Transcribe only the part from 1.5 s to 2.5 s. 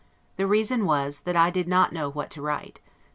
did not know what to